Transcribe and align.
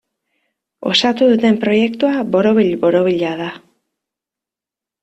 Osatu 0.91 1.27
duten 1.33 1.59
proiektua 1.65 2.15
borobil-borobila 2.37 3.39
da. 3.45 3.53